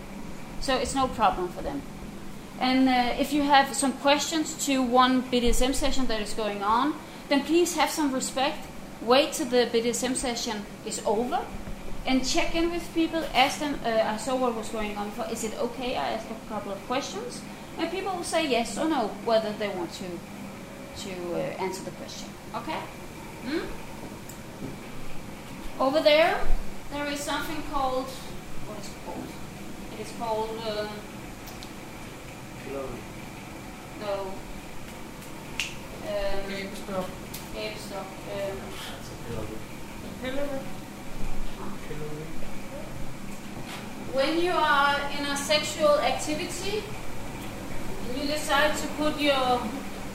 [0.61, 1.81] So it's no problem for them.
[2.61, 6.95] And uh, if you have some questions to one BDSM session that is going on,
[7.29, 8.67] then please have some respect.
[9.01, 11.41] Wait till the BDSM session is over
[12.05, 13.23] and check in with people.
[13.33, 15.11] Ask them, uh, I saw what was going on.
[15.13, 15.97] For, is it okay?
[15.97, 17.43] I asked a couple of questions.
[17.79, 21.93] And people will say yes or no whether they want to, to uh, answer the
[21.93, 22.29] question.
[22.57, 22.81] Okay?
[23.47, 23.67] Hmm?
[25.81, 26.41] Over there,
[26.91, 28.07] there is something called,
[28.67, 29.29] what is it called?
[29.93, 30.89] It is called.
[34.01, 34.33] No.
[36.09, 37.07] Um, Gabestok.
[37.55, 38.07] Gabestok.
[38.35, 38.59] Um,
[44.13, 46.83] when you are in a sexual activity,
[48.09, 49.61] and you decide to put your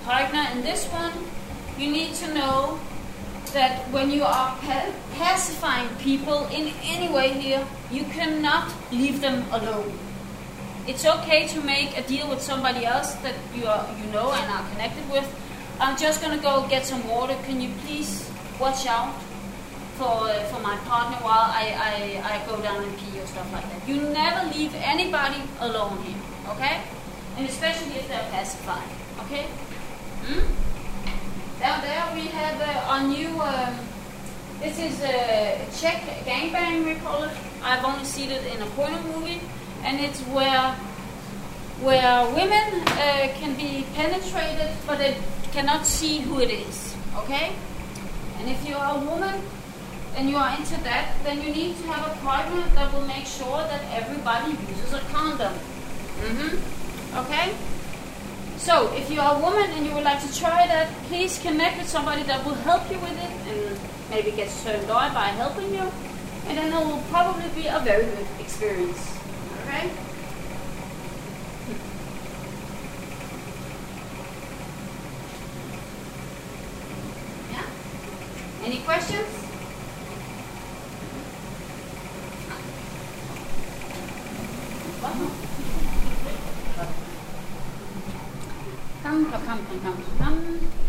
[0.06, 1.14] partner in this one,
[1.78, 2.80] you need to know
[3.54, 9.46] that when you are pa- pacifying people in any way here, you cannot leave them
[9.52, 9.98] alone.
[10.86, 14.52] It's okay to make a deal with somebody else that you are, you know and
[14.52, 15.24] are connected with.
[15.80, 17.36] I'm just gonna go get some water.
[17.46, 19.16] Can you please watch out
[19.96, 23.52] for uh, for my partner while I, I, I go down and pee or stuff
[23.54, 23.88] like that?
[23.88, 26.20] You never leave anybody alone here,
[26.50, 26.82] okay?
[27.38, 28.90] And especially if they're pacifying,
[29.24, 29.46] okay?
[30.28, 30.44] Hmm?
[31.60, 33.40] Down there we have uh, our new.
[33.40, 33.76] Um,
[34.60, 37.32] this is a Czech gangbang, we call it.
[37.64, 39.42] I've only seen it in a porno movie,
[39.84, 40.76] and it's where
[41.82, 45.18] where women uh, can be penetrated, but they
[45.52, 46.96] cannot see who it is.
[47.18, 47.52] Okay?
[48.40, 49.42] And if you are a woman
[50.16, 53.26] and you are into that, then you need to have a partner that will make
[53.26, 55.54] sure that everybody uses a condom.
[55.54, 57.18] Mm-hmm.
[57.20, 57.54] Okay?
[58.58, 61.80] So, if you are a woman and you would like to try that, please connect
[61.80, 65.74] with somebody that will help you with it and maybe get turned on by helping
[65.74, 65.92] you.
[66.48, 69.23] And then it will probably be a very good experience.
[69.74, 69.90] Okay?
[77.52, 77.66] Yeah?
[78.64, 79.28] Any questions?
[89.02, 90.84] Come, come, come, come, come, come.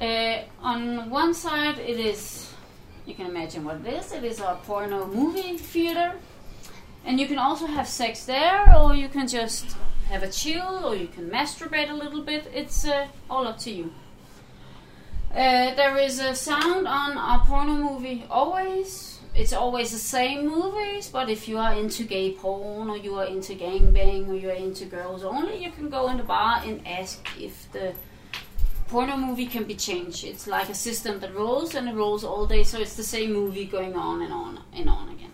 [0.00, 2.52] Uh, on one side, it is,
[3.04, 4.12] you can imagine what it is.
[4.12, 6.14] It is a porno movie theater.
[7.04, 9.76] And you can also have sex there, or you can just
[10.08, 12.48] have a chill, or you can masturbate a little bit.
[12.54, 13.92] It's uh, all up to you.
[15.32, 19.20] Uh, there is a sound on a porno movie always.
[19.34, 23.26] It's always the same movies, but if you are into gay porn, or you are
[23.26, 26.86] into gangbang, or you are into girls only, you can go in the bar and
[26.86, 27.94] ask if the
[28.88, 30.24] porno movie can be changed.
[30.24, 33.32] It's like a system that rolls and it rolls all day, so it's the same
[33.32, 35.32] movie going on and on and on again.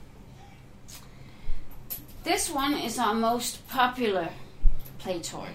[2.25, 4.31] This one is our most popular
[4.99, 5.49] play toy.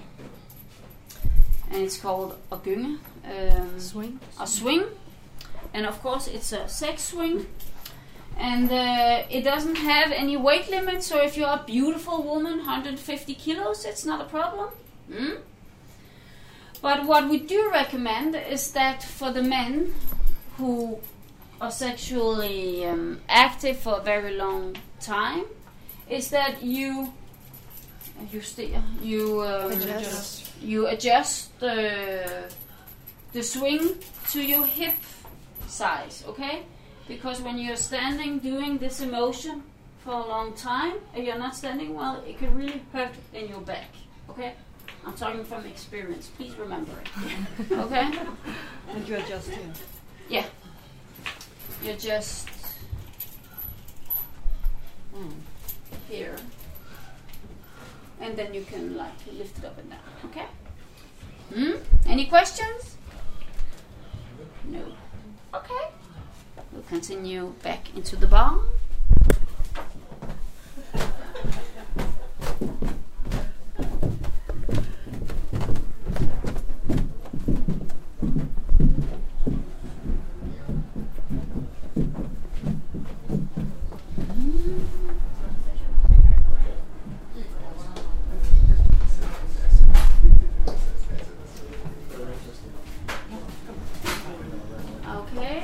[1.72, 3.00] And it's called a gynge.
[3.26, 4.20] Um, Swing.
[4.40, 4.86] a swing.
[5.74, 7.48] And of course, it's a sex swing.
[8.38, 13.36] And uh, it doesn't have any weight limit, so if you're a beautiful woman, 150
[13.36, 14.70] kilos, it's not a problem.
[15.12, 15.40] Mm?
[16.82, 19.94] But what we do recommend is that for the men
[20.58, 21.00] who
[21.60, 25.46] are sexually um, active for a very long time,
[26.10, 27.13] is that you
[28.32, 30.52] you steer, you um, Adjust.
[30.62, 32.50] you adjust the
[33.34, 33.96] the swing
[34.32, 34.96] to your hip
[35.68, 36.63] size, okay?
[37.08, 39.63] Because when you're standing doing this emotion
[40.00, 43.62] for a long time and you're not standing well, it can really hurt in your
[43.62, 43.89] back,
[44.30, 44.54] okay?
[45.06, 46.28] I'm talking from experience.
[46.38, 48.12] Please remember it, okay?
[48.90, 49.74] And you adjust here.
[50.30, 50.46] Yeah.
[51.84, 52.50] You just
[55.16, 55.32] mm,
[56.10, 56.36] here,
[58.20, 60.00] and then you can like lift it up and down.
[60.26, 60.46] Okay.
[61.54, 61.82] Hmm.
[62.08, 62.98] Any questions?
[64.66, 64.84] No.
[65.54, 65.86] Okay.
[66.72, 68.60] We'll continue back into the bar.
[95.10, 95.64] Okay.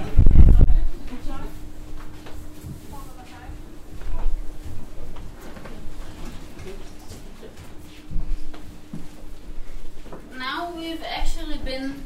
[10.38, 12.04] Now we've actually been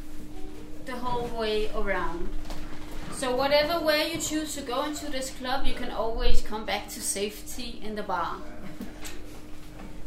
[0.86, 2.30] the whole way around.
[3.14, 6.88] So whatever way you choose to go into this club, you can always come back
[6.88, 8.36] to safety in the bar.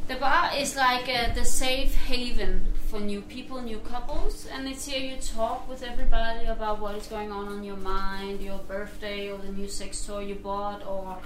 [0.06, 4.86] The bar is like uh, the safe haven for new people, new couples, and it's
[4.86, 9.28] here you talk with everybody about what is going on on your mind, your birthday,
[9.28, 11.18] or the new sex toy you bought, or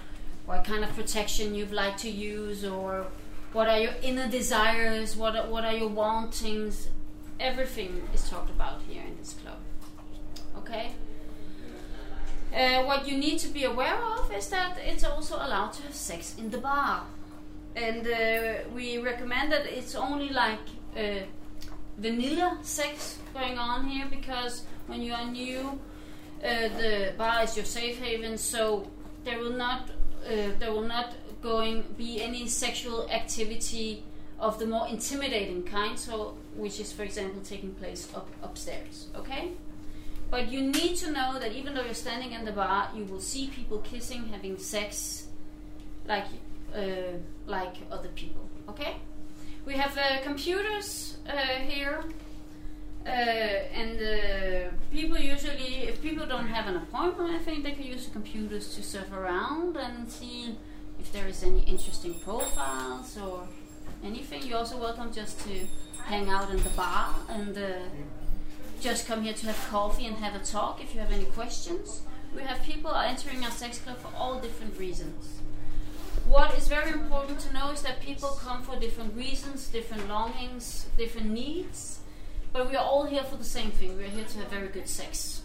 [0.47, 3.09] what kind of protection you'd like to use, or
[3.53, 6.89] what are your inner desires, what are, what are your wantings.
[7.41, 9.59] Everything is talked about here in this club.
[10.57, 10.93] Okay?
[12.57, 15.95] Uh, what you need to be aware of is that it's also allowed to have
[15.95, 17.03] sex in the bar
[17.77, 20.59] and uh, we recommend that it's only like
[20.97, 21.21] uh,
[21.99, 25.79] vanilla sex going on here because when you are new,
[26.42, 28.90] uh, the bar is your safe haven, so
[29.25, 29.90] there will not
[30.27, 34.03] uh, there will not going be any sexual activity
[34.40, 35.99] of the more intimidating kind.
[35.99, 39.09] So, which is for example taking place up upstairs.
[39.14, 39.51] Okay.
[40.31, 43.21] But you need to know that even though you're standing in the bar, you will
[43.21, 45.29] see people kissing, having sex,
[46.09, 46.27] like
[46.75, 48.49] uh, like other people.
[48.69, 48.97] Okay,
[49.65, 51.37] we have uh, computers uh,
[51.69, 52.05] here,
[53.07, 57.85] uh, and uh, people usually, if people don't have an appointment, I think they can
[57.85, 60.57] use the computers to surf around and see
[60.99, 63.47] if there is any interesting profiles or
[64.03, 64.43] anything.
[64.43, 65.67] You're also welcome just to
[66.05, 67.73] hang out in the bar and uh,
[68.87, 72.03] just come here to have coffee and have a talk if you have any questions.
[72.35, 75.40] We have people entering our sex club for all different reasons
[76.29, 80.87] what is very important to know is that people come for different reasons, different longings,
[80.99, 82.01] different needs,
[82.53, 83.96] but we are all here for the same thing.
[83.96, 85.42] We are here to have very good sex.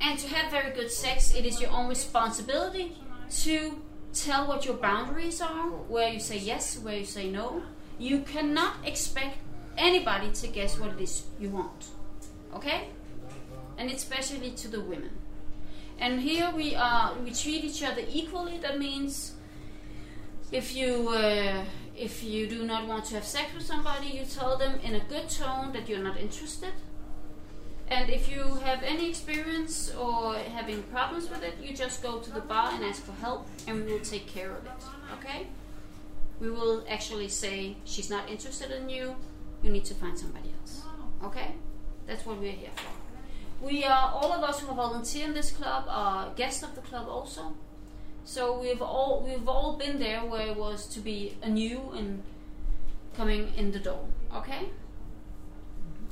[0.00, 2.96] And to have very good sex, it is your own responsibility
[3.42, 3.82] to
[4.14, 7.62] tell what your boundaries are, where you say yes, where you say no.
[7.98, 9.36] You cannot expect
[9.76, 11.88] anybody to guess what it is you want.
[12.54, 12.88] Okay?
[13.76, 15.10] And especially to the women.
[15.98, 18.58] And here we are we treat each other equally.
[18.58, 19.34] That means
[20.52, 21.64] if you uh,
[21.96, 25.00] if you do not want to have sex with somebody, you tell them in a
[25.00, 26.72] good tone that you're not interested.
[27.90, 32.30] And if you have any experience or having problems with it, you just go to
[32.30, 34.80] the bar and ask for help, and we will take care of it.
[35.14, 35.46] Okay?
[36.38, 39.16] We will actually say she's not interested in you.
[39.62, 40.82] You need to find somebody else.
[41.24, 41.54] Okay?
[42.08, 43.64] That's what we're here for.
[43.64, 47.06] We are all of us who volunteer in this club are guests of the club
[47.08, 47.54] also.
[48.24, 52.22] So we've all we've all been there where it was to be anew and
[53.14, 54.06] coming in the door.
[54.34, 54.70] Okay.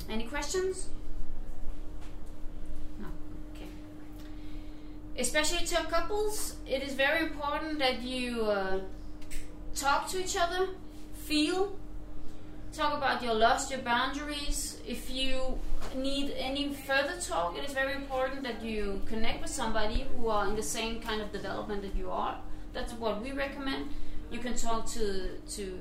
[0.09, 0.89] Any questions?
[2.99, 3.07] No.
[3.55, 3.69] Okay.
[5.17, 8.79] Especially to couples, it is very important that you uh,
[9.75, 10.69] talk to each other,
[11.13, 11.75] feel,
[12.73, 14.79] talk about your lust, your boundaries.
[14.87, 15.59] If you
[15.95, 20.47] need any further talk, it is very important that you connect with somebody who are
[20.47, 22.37] in the same kind of development that you are.
[22.73, 23.89] That's what we recommend.
[24.31, 25.79] You can talk to to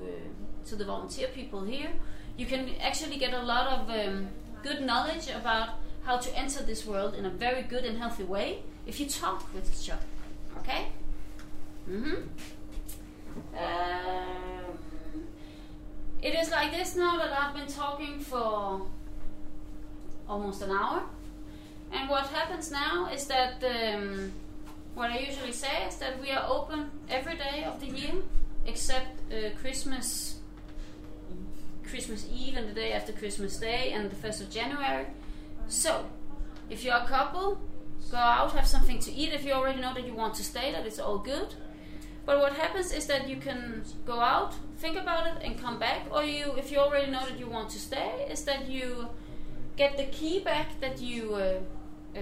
[0.66, 1.90] to the volunteer people here.
[2.36, 4.28] You can actually get a lot of um,
[4.62, 5.68] good knowledge about
[6.04, 9.52] how to enter this world in a very good and healthy way if you talk
[9.54, 10.06] with each other.
[10.58, 10.88] Okay?
[11.90, 12.22] Mm-hmm.
[13.56, 15.26] Um,
[16.22, 18.86] it is like this now that I've been talking for
[20.28, 21.02] almost an hour.
[21.92, 24.32] And what happens now is that um,
[24.94, 28.14] what I usually say is that we are open every day of the year
[28.66, 30.38] except uh, Christmas,
[31.84, 35.06] Christmas Eve and the day after Christmas Day and the first of January.
[35.68, 36.06] So,
[36.68, 37.60] if you're a couple,
[38.10, 39.32] go out, have something to eat.
[39.32, 41.54] If you already know that you want to stay, that it's all good.
[42.24, 46.06] But what happens is that you can go out, think about it, and come back.
[46.10, 49.08] Or you, if you already know that you want to stay, is that you
[49.76, 51.58] get the key back that you uh,
[52.16, 52.20] uh,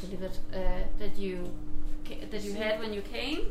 [0.00, 0.58] delivered, uh,
[0.98, 1.52] that you
[2.30, 3.46] that you had when you came,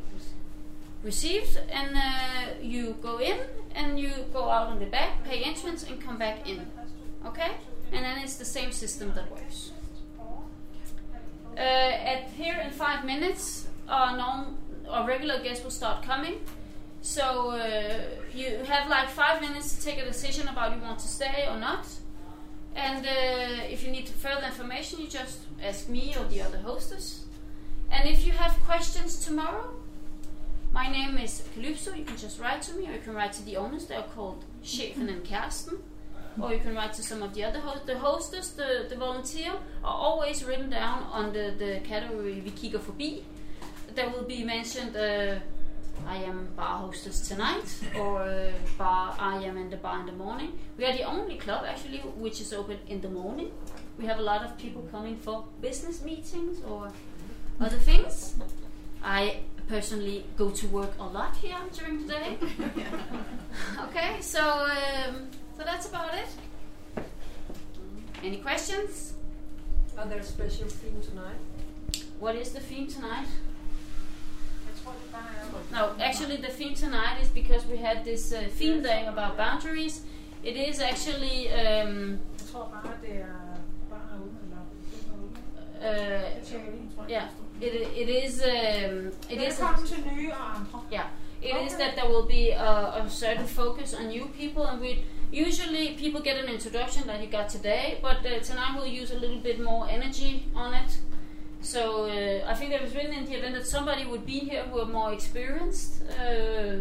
[1.03, 3.37] received, and uh, you go in
[3.75, 6.67] and you go out on the back, pay entrance, and come back in.
[7.25, 7.51] Okay,
[7.91, 9.71] and then it's the same system that works.
[11.57, 14.57] Uh, at here in five minutes, our non
[14.89, 16.35] our regular guests will start coming.
[17.01, 18.01] So uh,
[18.33, 21.57] you have like five minutes to take a decision about you want to stay or
[21.57, 21.87] not.
[22.75, 27.25] And uh, if you need further information, you just ask me or the other hostess.
[27.91, 29.69] And if you have questions tomorrow,
[30.71, 31.93] my name is Calypso.
[31.93, 33.87] You can just write to me, or you can write to the owners.
[33.87, 35.79] They are called Chefen and Karsten.
[36.41, 37.85] Or you can write to some of the other hosts.
[37.85, 39.51] The hostess, the, the volunteer,
[39.83, 43.23] are always written down on the, the category vi kigger forbi.
[43.93, 45.39] There will be mentioned, uh,
[46.07, 50.11] I am bar hostess tonight, or uh, bar, I am in the bar in the
[50.11, 50.57] morning.
[50.77, 53.51] We are the only club actually which is open in the morning.
[53.97, 56.91] We have a lot of people coming for business meetings or
[57.59, 58.35] other things.
[59.03, 62.37] I personally go to work a lot here during the day.
[63.85, 65.27] okay, so um,
[65.57, 67.05] so that's about it.
[68.23, 69.13] Any questions?
[69.97, 71.39] Are there a special theme tonight?
[72.19, 73.27] What is the theme tonight?
[75.71, 80.01] No, actually, the theme tonight is because we had this uh, theme day about boundaries.
[80.43, 83.57] It is actually um, Jeg tror bare, det er
[84.43, 84.61] eller
[85.81, 87.11] uh, jeg tjekker lige, tror jeg.
[87.11, 87.27] yeah.
[87.61, 90.81] It it is um, it is Velkommen til nye og andre.
[90.93, 91.05] yeah.
[91.43, 91.83] It is Okay.
[91.83, 92.71] that there will be a,
[93.01, 94.91] a certain focus on new people, and we
[95.47, 99.19] usually people get an introduction that you got today, but uh, tonight we'll use a
[99.23, 100.91] little bit more energy on it.
[101.61, 104.63] So uh, I think that was written in the event that somebody would be here
[104.63, 106.77] who are more experienced uh,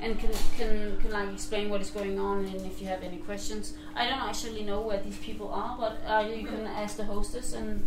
[0.00, 3.18] and can, can can like explain what is going on and if you have any
[3.18, 3.74] questions.
[3.94, 7.52] I don't actually know where these people are, but uh, you can ask the hostess
[7.52, 7.84] and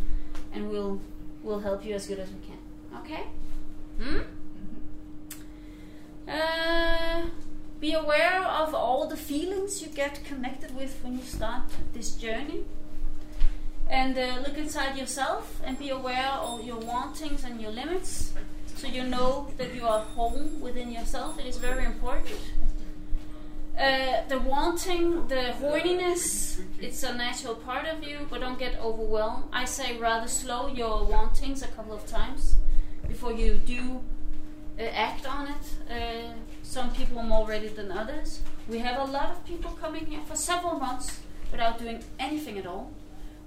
[0.54, 1.02] and we'll
[1.44, 2.60] we'll help you as good as we can.
[3.02, 3.24] Okay.
[4.02, 4.22] Hmm.
[6.28, 7.26] Uh,
[7.80, 12.66] be aware of all the feelings you get connected with when you start this journey.
[13.90, 18.34] And uh, look inside yourself and be aware of your wantings and your limits
[18.76, 21.40] so you know that you are home within yourself.
[21.40, 22.40] It is very important.
[23.78, 29.46] Uh, the wanting, the horniness, it's a natural part of you, but don't get overwhelmed.
[29.54, 32.56] I say rather slow your wantings a couple of times
[33.08, 34.02] before you do
[34.80, 35.92] uh, act on it.
[35.92, 36.34] Uh,
[36.64, 38.42] some people are more ready than others.
[38.68, 41.20] We have a lot of people coming here for several months
[41.52, 42.92] without doing anything at all.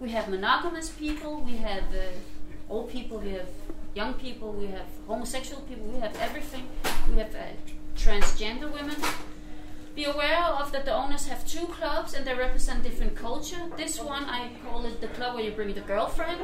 [0.00, 3.48] We have monogamous people, we have uh, old people, we have
[3.94, 6.66] young people, we have homosexual people, we have everything.
[7.10, 7.40] We have uh,
[7.98, 8.96] transgender women.
[9.94, 13.60] Be aware of that the owners have two clubs and they represent different culture.
[13.76, 16.40] This one I call it the club where you bring the girlfriend,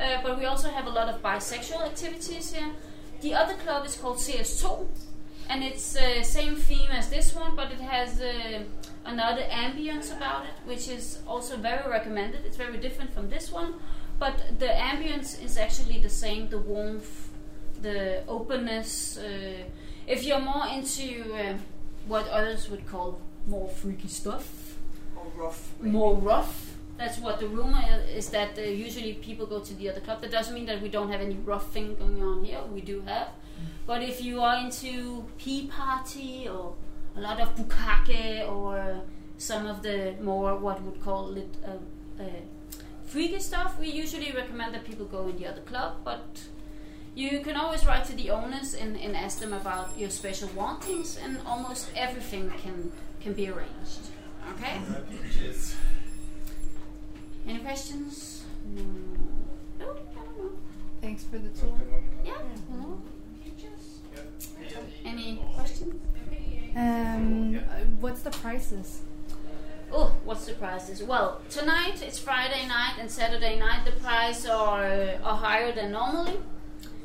[0.00, 2.70] uh, but we also have a lot of bisexual activities here.
[3.20, 4.86] The other club is called CS2,
[5.50, 8.62] and it's uh, same theme as this one, but it has uh,
[9.06, 12.44] another ambience about it, which is also very recommended.
[12.44, 13.74] It's very different from this one,
[14.18, 16.48] but the ambience is actually the same.
[16.48, 17.28] The warmth,
[17.82, 19.18] the openness.
[19.18, 19.64] Uh,
[20.06, 21.54] if you're more into uh,
[22.06, 24.76] what others would call more freaky stuff,
[25.16, 25.72] Og rough.
[25.80, 26.72] more rough.
[26.98, 27.82] That's what the rumor
[28.14, 30.22] is that uh, usually people go to the other club.
[30.22, 32.60] That doesn't mean that we don't have any rough thing going on here.
[32.72, 33.28] We do have.
[33.86, 36.74] But if you are into pee party or
[37.16, 39.00] a lot of bukkake or
[39.38, 42.26] some of the more what would call it uh, uh,
[43.06, 45.96] freaky stuff, we usually recommend that people go in the other club.
[46.04, 46.40] But
[47.14, 51.16] you can always write to the owners and, and ask them about your special wantings,
[51.16, 54.10] and almost everything can can be arranged.
[54.54, 54.80] Okay.
[57.48, 58.44] Any questions?
[58.74, 58.82] No.
[59.78, 60.48] No, I.
[61.00, 61.78] Thanks for the tour.
[62.24, 62.34] Yeah.
[62.70, 63.00] No.
[65.04, 65.94] Any questions?
[66.76, 67.60] And uh,
[68.00, 69.00] what's the prices?
[69.90, 71.02] Oh, what's the prices?
[71.02, 73.86] Well, tonight it's Friday night and Saturday night.
[73.86, 76.38] The prices are uh, are higher than normally.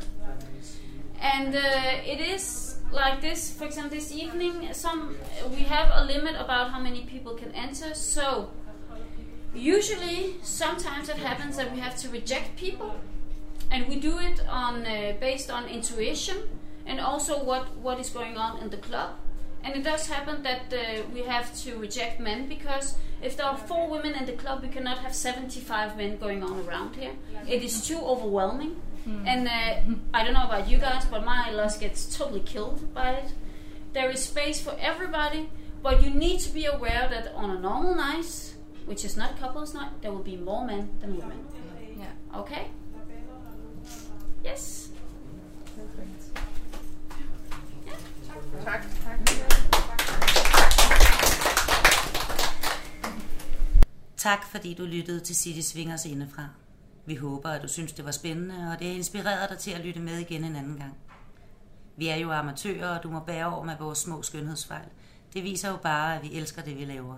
[1.21, 1.61] And uh,
[2.05, 3.51] it is like this.
[3.51, 5.15] For example, this evening, some
[5.49, 7.93] we have a limit about how many people can enter.
[7.93, 8.49] So
[9.53, 12.95] usually, sometimes it happens that we have to reject people,
[13.69, 16.37] and we do it on uh, based on intuition
[16.85, 19.11] and also what what is going on in the club.
[19.63, 23.57] And it does happen that uh, we have to reject men because if there are
[23.57, 27.11] four women in the club, we cannot have 75 men going on around here.
[27.47, 28.81] It is too overwhelming.
[29.27, 33.11] And uh, I don't know about you guys, but my loss gets totally killed by
[33.13, 33.33] it.
[33.93, 35.49] There is space for everybody,
[35.83, 38.53] but you need to be aware that on a normal night,
[38.85, 41.45] which is not couples night, there will be more men than women.
[41.97, 42.39] Yeah.
[42.39, 42.67] Okay?
[44.43, 44.90] Yes?
[48.65, 48.83] Tak.
[54.17, 56.47] Tak fordi du lyttede til City Swingers indefra.
[57.05, 59.85] Vi håber, at du synes, det var spændende, og det har inspireret dig til at
[59.85, 60.97] lytte med igen en anden gang.
[61.97, 64.87] Vi er jo amatører, og du må bære over med vores små skønhedsfejl.
[65.33, 67.15] Det viser jo bare, at vi elsker det, vi laver.